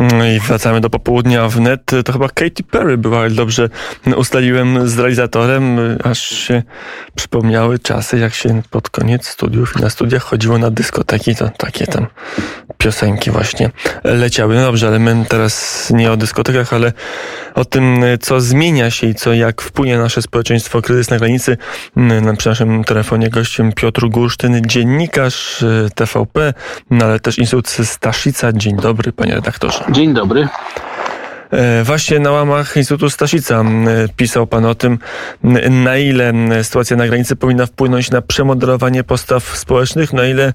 [0.00, 1.90] No I wracamy do popołudnia wnet.
[2.04, 3.68] To chyba Katy Perry była, jak dobrze
[4.16, 6.62] ustaliłem z realizatorem, aż się
[7.14, 11.86] przypomniały czasy, jak się pod koniec studiów i na studiach chodziło na dyskoteki, to takie
[11.86, 12.06] tam
[12.78, 13.70] piosenki właśnie
[14.04, 14.54] leciały.
[14.54, 16.92] No dobrze, ale my teraz nie o dyskotekach, ale
[17.54, 21.56] o tym, co zmienia się i co jak wpłynie na nasze społeczeństwo kryzys na granicy.
[22.38, 25.64] Przy naszym telefonie gościem Piotr Gursztyn, dziennikarz
[25.94, 26.54] TVP,
[26.90, 28.52] no ale też Instytut Staszica.
[28.52, 29.84] Dzień dobry, panie redaktorze.
[29.90, 30.48] Dzień dobry.
[31.50, 33.64] E, właśnie na łamach Instytutu Staszica
[34.16, 34.98] pisał Pan o tym,
[35.70, 40.52] na ile sytuacja na granicy powinna wpłynąć na przemodelowanie postaw społecznych, na ile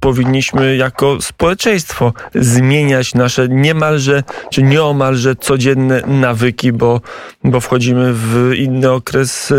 [0.00, 7.00] powinniśmy jako społeczeństwo zmieniać nasze niemalże, czy nieomalże codzienne nawyki, bo,
[7.44, 9.52] bo wchodzimy w inny okres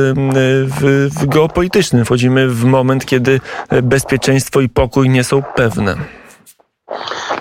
[0.68, 2.06] w, w geopolityczny.
[2.06, 3.40] Wchodzimy w moment, kiedy
[3.84, 5.96] bezpieczeństwo i pokój nie są pewne.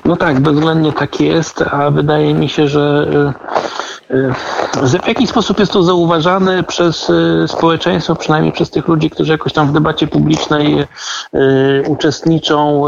[0.05, 3.33] No tak, bezwzględnie tak jest, a wydaje mi się, że
[4.83, 9.33] że w jakiś sposób jest to zauważane przez e, społeczeństwo, przynajmniej przez tych ludzi, którzy
[9.33, 10.87] jakoś tam w debacie publicznej e,
[11.89, 12.85] uczestniczą,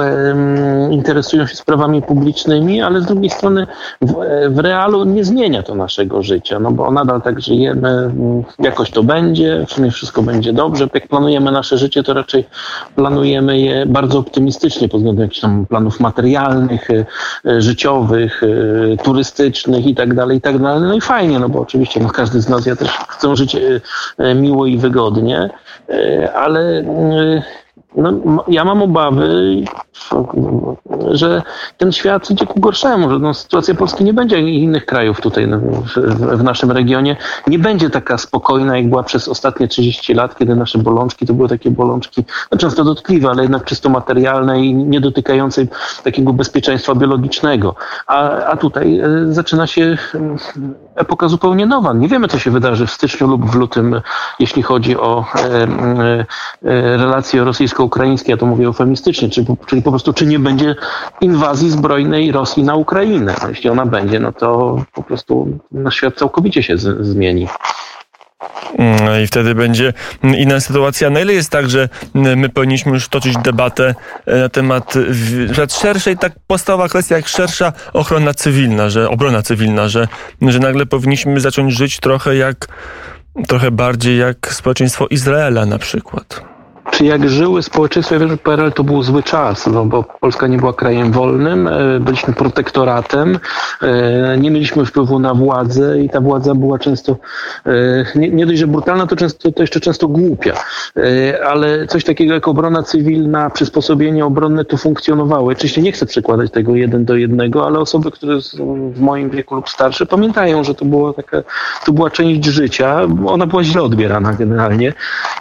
[0.91, 3.67] interesują się sprawami publicznymi, ale z drugiej strony
[4.03, 4.15] w,
[4.49, 8.11] w realu nie zmienia to naszego życia, no bo nadal tak żyjemy,
[8.59, 10.89] jakoś to będzie, w sumie wszystko będzie dobrze.
[10.95, 12.45] Jak planujemy nasze życie, to raczej
[12.97, 16.89] planujemy je bardzo optymistycznie pod względem jakichś tam planów materialnych,
[17.59, 18.43] życiowych,
[19.03, 20.59] turystycznych i tak dalej, i tak.
[20.61, 23.61] No i fajnie, no bo oczywiście no każdy z nas, ja też chcę żyć e,
[24.19, 25.51] e, miło i wygodnie,
[25.89, 26.85] e, ale
[27.97, 29.55] no, ja mam obawy,
[31.11, 31.43] że
[31.79, 35.49] ten świat idzie ku gorszemu, że no, sytuacja Polski nie będzie i innych krajów tutaj
[35.49, 35.95] no, w,
[36.39, 37.17] w, naszym regionie
[37.47, 41.49] nie będzie taka spokojna, jak była przez ostatnie 30 lat, kiedy nasze bolączki to były
[41.49, 45.67] takie bolączki no, często dotkliwe, ale jednak czysto materialne i nie dotykające
[46.05, 47.75] takiego bezpieczeństwa biologicznego.
[48.07, 49.99] A, a tutaj e, zaczyna się
[50.95, 51.93] epoka zupełnie nowa.
[51.93, 54.01] Nie wiemy, co się wydarzy w styczniu lub w lutym,
[54.39, 55.63] jeśli chodzi o e,
[56.63, 57.45] e, relacje
[57.79, 60.75] rosyjsko-ukraińskie, ja to mówię eufemistycznie, czyli, czyli po prostu, czy nie będzie
[61.21, 63.35] inwazji zbrojnej Rosji na Ukrainę.
[63.43, 67.49] A jeśli ona będzie, no to po prostu nasz świat całkowicie się z, zmieni.
[69.05, 71.11] No I wtedy będzie inna sytuacja.
[71.11, 73.95] Na ile jest tak, że my powinniśmy już toczyć debatę
[74.27, 74.95] e, na temat
[75.83, 80.09] szerszej, tak podstawowa kwestia jak szersza ochrona cywilna, że obrona cywilna, że,
[80.43, 82.69] że nagle powinniśmy zacząć żyć trochę jak,
[83.49, 86.58] trochę bardziej jak społeczeństwo Izraela na przykład
[86.99, 90.47] czy jak żyły społeczeństwa, ja wiem, że PRL to był zły czas, no bo Polska
[90.47, 93.39] nie była krajem wolnym, e, byliśmy protektoratem,
[93.83, 97.17] e, nie mieliśmy wpływu na władzę i ta władza była często
[97.67, 97.71] e,
[98.15, 100.55] nie, nie dość, że brutalna, to, często, to jeszcze często głupia.
[101.47, 105.53] Ale coś takiego jak obrona cywilna, przysposobienie obronne tu funkcjonowały.
[105.53, 108.39] Oczywiście nie chcę przekładać tego jeden do jednego, ale osoby, które
[108.95, 111.43] w moim wieku lub starsze pamiętają, że to, było taka,
[111.87, 113.01] to była część życia.
[113.27, 114.93] Ona była źle odbierana generalnie,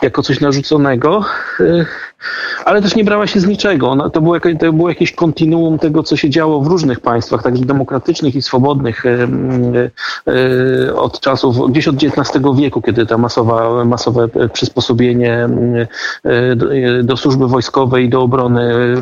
[0.02, 1.26] jako coś narzuconego.
[1.60, 1.86] Y,
[2.66, 4.10] ale też nie brała się z niczego.
[4.10, 8.36] To, było, to było jakieś kontinuum tego, co się działo w różnych państwach, także demokratycznych
[8.36, 9.28] i swobodnych y,
[10.88, 15.50] y, od czasów, gdzieś od XIX wieku, kiedy ta masowa, masowe przysposobienie
[17.04, 18.96] do służby wojskowej i do obrony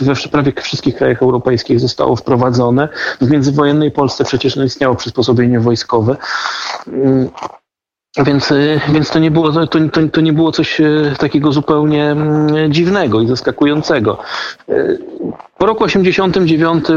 [0.00, 2.88] we prawie wszystkich krajach europejskich zostało wprowadzone.
[3.20, 6.16] W międzywojennej Polsce przecież no, istniało przysposobienie wojskowe.
[8.16, 12.10] Więc, y, więc to, nie było, to, to, to nie było coś y, takiego zupełnie
[12.10, 14.18] mm, dziwnego i zaskakującego.
[14.68, 14.98] Y,
[15.58, 16.94] po roku 89 e,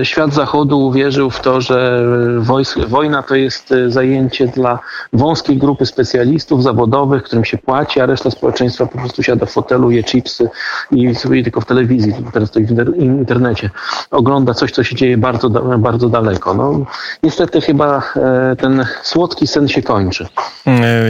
[0.00, 2.06] e, świat zachodu uwierzył w to, że
[2.88, 4.78] wojna to jest e, zajęcie dla
[5.12, 9.90] wąskiej grupy specjalistów zawodowych, którym się płaci, a reszta społeczeństwa po prostu siada w fotelu,
[9.90, 10.48] je chipsy
[10.90, 13.70] i sobie tylko w telewizji, teraz to w internecie
[14.10, 16.54] ogląda coś, co się dzieje bardzo, bardzo daleko.
[16.54, 16.86] No,
[17.22, 18.02] niestety chyba
[18.58, 20.13] ten słodki sen się kończy.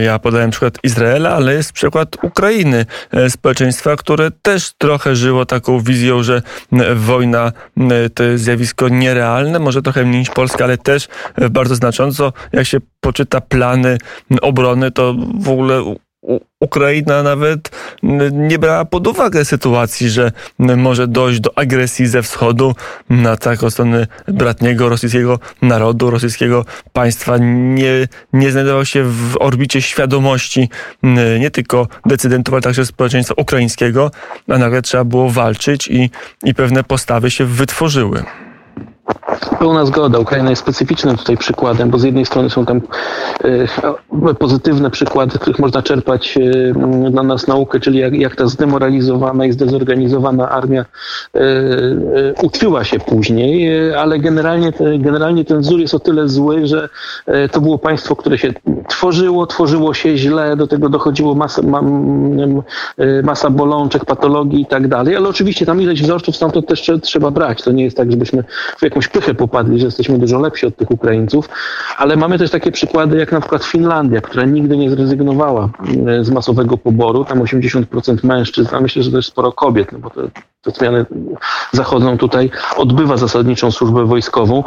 [0.03, 2.85] Ja podałem przykład Izraela, ale jest przykład Ukrainy,
[3.29, 6.41] społeczeństwa, które też trochę żyło taką wizją, że
[6.95, 7.51] wojna
[8.13, 11.07] to jest zjawisko nierealne, może trochę mniej niż Polska, ale też
[11.51, 12.33] bardzo znacząco.
[12.53, 13.97] Jak się poczyta plany
[14.41, 15.95] obrony, to w ogóle
[16.59, 17.69] Ukraina nawet
[18.31, 22.75] nie brała pod uwagę sytuacji, że może dojść do agresji ze wschodu
[23.09, 27.37] na tak od strony bratniego rosyjskiego narodu, rosyjskiego państwa.
[27.39, 30.69] Nie, nie znajdował się w orbicie świadomości
[31.39, 34.11] nie tylko decydentów, ale także społeczeństwa ukraińskiego,
[34.49, 36.09] a nagle trzeba było walczyć i,
[36.43, 38.23] i pewne postawy się wytworzyły.
[39.59, 40.19] Pełna zgoda.
[40.19, 42.81] Ukraina jest specyficznym tutaj przykładem, bo z jednej strony są tam
[44.29, 49.45] e, pozytywne przykłady, których można czerpać e, dla nas naukę, czyli jak, jak ta zdemoralizowana
[49.45, 50.85] i zdezorganizowana armia
[51.35, 51.39] e,
[52.43, 56.89] uczyła się później, ale generalnie, generalnie ten wzór jest o tyle zły, że
[57.51, 58.53] to było państwo, które się
[58.87, 61.81] tworzyło, tworzyło się źle, do tego dochodziło masa, ma,
[63.23, 67.61] masa bolączek, patologii i tak dalej, ale oczywiście tam ileś wzorców stamtąd też trzeba brać.
[67.61, 68.43] To nie jest tak, żebyśmy
[68.77, 71.49] w jakąś pychę popadli, że jesteśmy dużo lepsi od tych Ukraińców,
[71.97, 75.69] ale mamy też takie przykłady jak na przykład Finlandia, która nigdy nie zrezygnowała
[76.07, 80.09] e, z masowego poboru, tam 80% mężczyzn, a myślę, że też sporo kobiet, no bo
[80.09, 80.21] te,
[80.61, 81.05] te zmiany
[81.71, 84.63] zachodzą tutaj, odbywa zasadniczą służbę wojskową.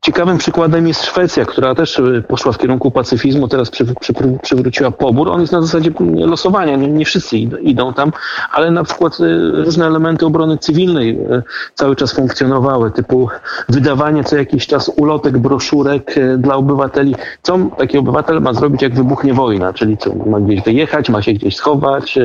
[0.00, 4.90] Ciekawym przykładem jest Szwecja, która też e, poszła w kierunku pacyfizmu, teraz przy, przy, przywróciła
[4.90, 5.28] pobór.
[5.28, 8.12] On jest na zasadzie losowania, nie, nie wszyscy idą tam,
[8.52, 9.24] ale na przykład e,
[9.64, 11.42] różne elementy obrony cywilnej e,
[11.74, 13.28] cały czas funkcjonowały, typu
[13.68, 17.14] wydawanie co jakiś czas ulotek, broszurek dla obywateli.
[17.42, 21.32] Co taki obywatel ma zrobić, jak wybuchnie wojna, czyli co, ma gdzieś wyjechać, ma się
[21.32, 22.18] gdzieś schować,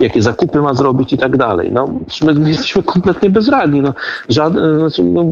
[0.00, 1.72] jakie zakupy ma zrobić i tak dalej.
[1.72, 1.88] No,
[2.22, 3.80] my jesteśmy kompletnie bezradni.
[3.80, 3.94] No,
[4.28, 5.24] żaden, znaczy, no,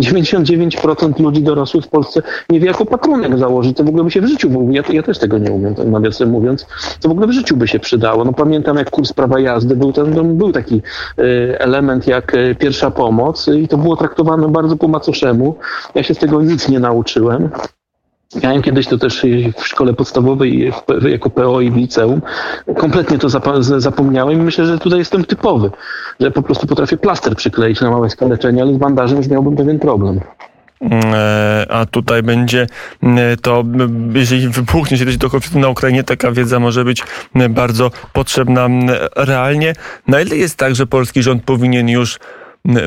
[0.00, 3.76] 99% ludzi dorosłych w Polsce nie wie, jako patrunek założyć.
[3.76, 6.30] To w ogóle by się w życiu, ja, ja też tego nie umiem, tak nawiasem
[6.30, 6.66] mówiąc,
[7.00, 8.24] to w ogóle w życiu by się przydało.
[8.24, 10.82] No pamiętam, jak kurs prawa jazdy był, ten, był taki
[11.18, 15.54] y, element jak y, pierwsza pomoc i to było traktowane bardzo po macoszemu.
[15.94, 17.50] Ja się z tego nic nie nauczyłem.
[18.42, 19.26] Miałem kiedyś to też
[19.56, 20.72] w szkole podstawowej,
[21.08, 22.22] jako PO i liceum.
[22.76, 23.28] Kompletnie to
[23.80, 25.70] zapomniałem i myślę, że tutaj jestem typowy,
[26.20, 29.78] że po prostu potrafię plaster przykleić na małe skaleczenie, ale z bandażem już miałbym pewien
[29.78, 30.20] problem.
[30.90, 32.66] E, a tutaj będzie
[33.02, 33.64] e, to,
[34.14, 37.02] jeżeli wybuchnie się do konfliktu na Ukrainie, taka wiedza może być
[37.50, 38.68] bardzo potrzebna
[39.16, 39.72] realnie.
[40.06, 42.18] Na ile jest tak, że polski rząd powinien już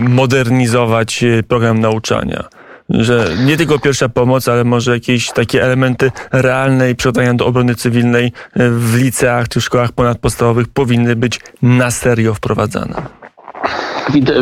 [0.01, 2.43] modernizować e, program nauczania?
[2.89, 8.31] że nie tylko pierwsza pomoc, ale może jakieś takie elementy realnej przygotowania do obrony cywilnej
[8.55, 13.24] w liceach czy w szkołach ponadpodstawowych powinny być na serio wprowadzane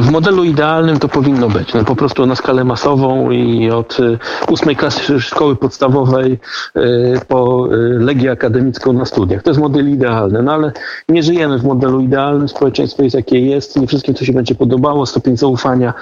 [0.01, 1.73] w modelu idealnym to powinno być.
[1.73, 4.17] No, po prostu na skalę masową i od y,
[4.49, 6.39] ósmej klasy szkoły podstawowej
[6.77, 9.43] y, po y, legię akademicką na studiach.
[9.43, 10.71] To jest model idealny, no ale
[11.09, 12.47] nie żyjemy w modelu idealnym.
[12.47, 13.79] Społeczeństwo jest jakie jest.
[13.79, 15.05] Nie wszystkim, co się będzie podobało.
[15.05, 15.93] Stopień zaufania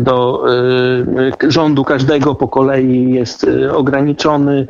[0.00, 0.44] do
[1.48, 4.66] rządu każdego po kolei jest ograniczony.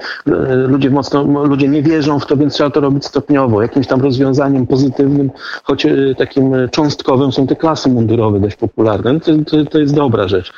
[0.66, 3.62] Ludzie mocno, ludzie nie wierzą w to, więc trzeba to robić stopniowo.
[3.62, 5.30] Jakimś tam rozwiązaniem pozytywnym,
[5.62, 5.86] choć
[6.18, 9.12] takim cząstkowym są te klasy mundurowe dość popularne.
[9.12, 10.52] No to, to, to, jest dobra rzecz.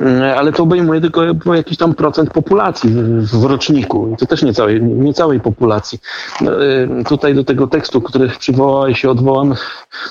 [0.00, 4.16] Mm, ale to obejmuje tylko jakiś tam procent populacji w, w roczniku.
[4.18, 5.98] To też nie całej, nie całej populacji.
[6.40, 9.54] No, y, tutaj do tego tekstu, który przywołałeś się odwołam.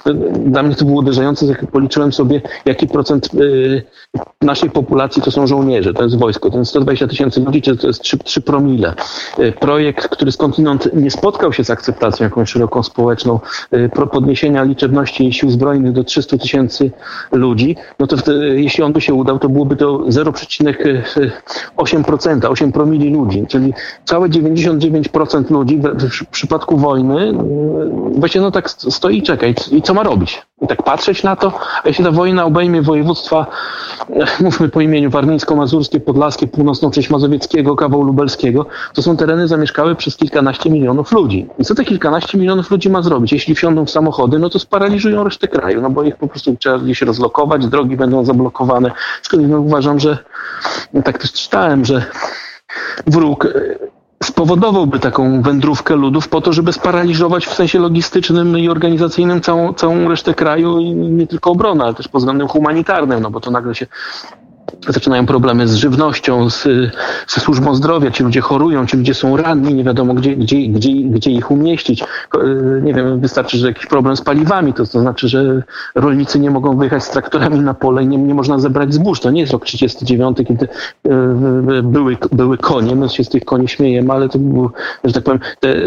[0.05, 0.13] No,
[0.45, 3.83] dla mnie to było uderzające, jak policzyłem sobie, jaki procent y,
[4.41, 6.49] naszej populacji to są żołnierze, to jest wojsko.
[6.49, 8.93] To jest 120 tysięcy ludzi, to jest 3, 3 promile.
[9.39, 13.39] Y, projekt, który skądinąd nie spotkał się z akceptacją jakąś szeroką społeczną,
[14.11, 16.91] podniesienia liczebności sił zbrojnych do 300 tysięcy
[17.31, 23.13] ludzi, no to wtedy, jeśli on by się udał, to byłoby to 0,8%, 8 promili
[23.13, 23.73] ludzi, czyli
[24.05, 29.47] całe 99% ludzi w, w przypadku wojny mm, właśnie no tak stoi i czeka.
[29.71, 30.41] I co ma robić?
[30.61, 31.53] I tak patrzeć na to,
[31.83, 33.45] a jeśli ta wojna obejmie województwa,
[34.39, 40.17] mówmy po imieniu warmińsko-mazurskie, podlaskie, północną część mazowieckiego, kawał lubelskiego, to są tereny zamieszkałe przez
[40.17, 41.47] kilkanaście milionów ludzi.
[41.59, 43.31] I co te kilkanaście milionów ludzi ma zrobić?
[43.31, 46.77] Jeśli wsiądą w samochody, no to sparaliżują resztę kraju, no bo ich po prostu trzeba
[46.91, 48.91] gdzieś rozlokować, drogi będą zablokowane.
[49.21, 50.17] Skąd uważam, że
[50.93, 52.05] no tak też czytałem, że
[53.07, 53.47] wróg
[54.23, 60.09] spowodowałby taką wędrówkę ludów po to, żeby sparaliżować w sensie logistycznym i organizacyjnym całą, całą
[60.09, 63.75] resztę kraju i nie tylko obronę, ale też pod względem humanitarnym, no bo to nagle
[63.75, 63.87] się
[64.87, 66.63] zaczynają problemy z żywnością, z,
[67.27, 70.93] ze służbą zdrowia, ci ludzie chorują, ci ludzie są ranni, nie wiadomo gdzie, gdzie, gdzie,
[70.93, 72.03] gdzie ich umieścić.
[72.81, 75.63] Nie wiem, wystarczy, że jakiś problem z paliwami, to, to znaczy, że
[75.95, 79.19] rolnicy nie mogą wyjechać z traktorami na pole i nie, nie można zebrać zbóż.
[79.19, 80.67] To nie jest rok 39, kiedy
[81.05, 84.71] e, były, były konie, my się z tych koni śmiejemy, ale to było,
[85.03, 85.81] że tak powiem, te, e,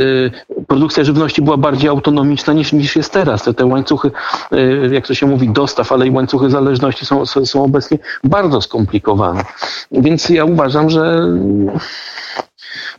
[0.67, 3.43] produkcja żywności była bardziej autonomiczna niż, niż jest teraz.
[3.43, 4.11] Te, te łańcuchy,
[4.53, 8.74] e, jak to się mówi, dostaw, ale i łańcuchy zależności są, są obecnie bardzo skomplikowane
[8.75, 9.45] skomplikowane.
[9.93, 11.29] Więc ja uważam, że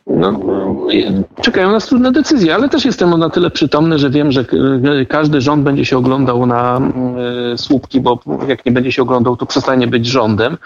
[0.07, 0.39] no,
[1.41, 4.45] czekają nas trudne decyzje, ale też jestem na tyle przytomny, że wiem, że
[5.09, 6.81] każdy rząd będzie się oglądał na
[7.53, 10.57] e, słupki, bo jak nie będzie się oglądał, to przestanie być rządem.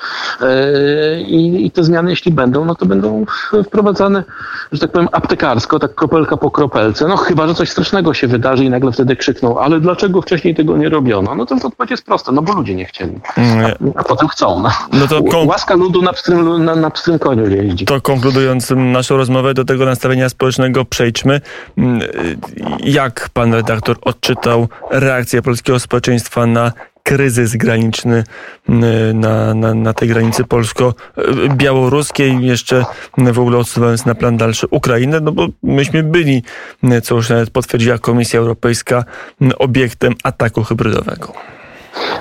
[0.41, 3.25] E, I, I te zmiany, jeśli będą, no to będą
[3.65, 4.24] wprowadzane,
[4.72, 7.08] że tak powiem, aptekarsko, tak kropelka po kropelce.
[7.08, 10.77] No chyba, że coś strasznego się wydarzy i nagle wtedy krzykną, ale dlaczego wcześniej tego
[10.77, 11.36] nie robiono?
[11.36, 13.19] No to odpowiedź jest prosta, no bo ludzie nie chcieli.
[13.38, 14.63] Mm, a, a potem chcą.
[14.63, 14.69] No.
[14.93, 17.86] no to Łaska ludu na pstrym, na, na pstrym koniu jeździ.
[17.86, 21.41] To konkludując naszą rozmowę do tego nastawienia społecznego przejdźmy.
[21.77, 22.01] Mm,
[22.83, 26.71] jak pan redaktor odczytał reakcję polskiego społeczeństwa na
[27.03, 28.24] kryzys graniczny
[28.69, 32.86] mm, na, na, na tej granicy polsko-białoruskiej, jeszcze
[33.17, 36.43] w ogóle odsuwając na plan dalszy Ukrainę, no bo myśmy byli,
[37.03, 39.03] co już nawet potwierdziła Komisja Europejska,
[39.57, 41.33] obiektem ataku hybrydowego.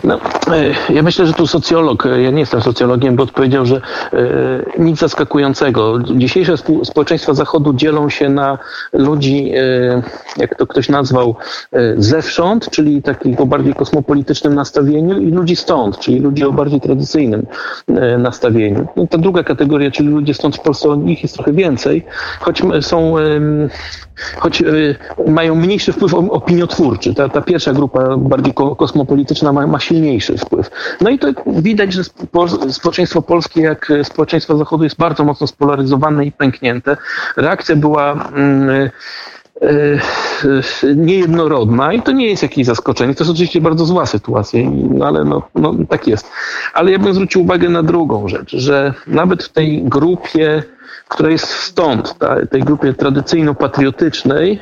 [0.05, 0.21] No,
[0.53, 3.81] e, ja myślę, że tu socjolog, e, ja nie jestem socjologiem, bo odpowiedział, że e,
[4.79, 5.99] nic zaskakującego.
[6.17, 8.59] Dzisiejsze społeczeństwa Zachodu dzielą się na
[8.93, 9.53] ludzi,
[10.37, 11.37] jak to ktoś nazwał,
[11.97, 17.47] zewsząd, czyli takich o bardziej kosmopolitycznym nastawieniu i ludzi stąd, czyli ludzi o bardziej tradycyjnym
[18.19, 18.87] nastawieniu.
[18.97, 22.05] No, ta druga kategoria, czyli ludzie stąd w Polsce, ich jest trochę więcej,
[22.41, 23.15] choć są
[24.37, 24.63] choć
[25.27, 27.15] mają mniejszy wpływ opiniotwórczy.
[27.15, 30.71] Ta, ta pierwsza grupa, bardziej kosmopolityczna, ma, ma silniejszy wpływ.
[31.01, 32.03] No i to widać, że
[32.71, 36.97] społeczeństwo polskie, jak społeczeństwo Zachodu, jest bardzo mocno spolaryzowane i pęknięte.
[37.37, 38.31] Reakcja była.
[38.69, 38.91] Yy,
[40.97, 43.15] niejednorodna i to nie jest jakieś zaskoczenie.
[43.15, 44.61] To jest oczywiście bardzo zła sytuacja,
[45.05, 46.31] ale no, no, tak jest.
[46.75, 50.63] Ale ja bym zwrócił uwagę na drugą rzecz, że nawet w tej grupie
[51.09, 54.59] która jest stąd, ta, tej grupie tradycyjno-patriotycznej,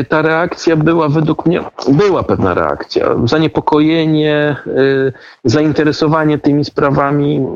[0.00, 5.12] y, ta reakcja była według mnie, była pewna reakcja, zaniepokojenie, y,
[5.44, 7.46] zainteresowanie tymi sprawami,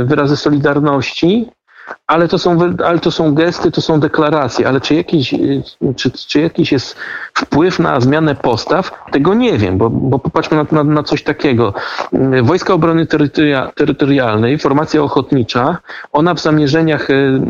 [0.00, 1.50] y, wyrazy solidarności,
[2.06, 5.34] ale to, są, ale to są gesty, to są deklaracje, ale czy jakiś,
[5.96, 6.96] czy, czy jakiś jest
[7.34, 9.04] wpływ na zmianę postaw?
[9.12, 11.74] Tego nie wiem, bo, bo popatrzmy na, na, na coś takiego.
[12.42, 15.78] Wojska Obrony Terytoria, Terytorialnej, formacja ochotnicza,
[16.12, 17.40] ona w zamierzeniach E,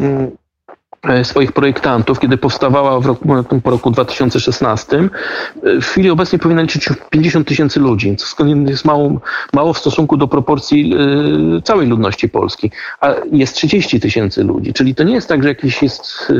[1.22, 6.88] swoich projektantów, kiedy powstawała w roku, po roku 2016, e, w chwili obecnej powinna liczyć
[7.10, 9.20] 50 tysięcy ludzi, co jest mało,
[9.52, 14.94] mało w stosunku do proporcji e, całej ludności Polski, a jest 30 tysięcy ludzi, czyli
[14.94, 16.32] to nie jest tak, że jakiś jest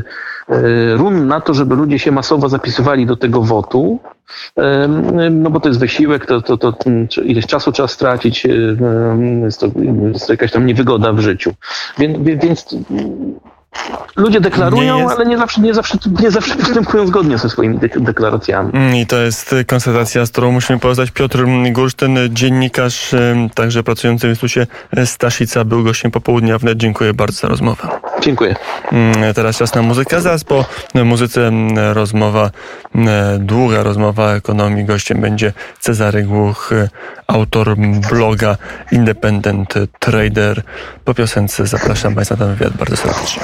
[0.96, 3.98] run na to, żeby ludzie się masowo zapisywali do tego wotu,
[5.30, 6.74] no bo to jest wysiłek, to, to, to
[7.24, 8.46] ileś czasu trzeba stracić,
[9.44, 9.66] jest to,
[10.12, 11.54] jest to jakaś tam niewygoda w życiu.
[11.98, 12.76] Więc, więc
[14.16, 15.14] Ludzie deklarują, nie jest...
[15.14, 18.70] ale nie zawsze, nie, zawsze, nie zawsze postępują zgodnie ze swoimi deklaracjami.
[18.74, 21.10] Mm, I to jest konstatacja, z którą musimy poznać.
[21.10, 23.14] Piotr Gursztyn, dziennikarz,
[23.54, 24.66] także pracujący w Instytucie
[25.04, 26.78] Staszica, był gościem popołudnia wnet.
[26.78, 27.88] Dziękuję bardzo za rozmowę.
[28.20, 28.56] Dziękuję.
[28.92, 30.20] Mm, teraz czas na muzykę.
[30.20, 30.64] Zaraz po
[30.94, 31.50] muzyce
[31.92, 32.50] rozmowa,
[33.38, 34.84] długa rozmowa o ekonomii.
[34.84, 36.70] Gościem będzie Cezary Głuch,
[37.26, 37.76] autor
[38.10, 38.56] bloga
[38.92, 40.62] Independent Trader.
[41.04, 43.42] Po piosence zapraszam Państwa na wywiad bardzo serdecznie.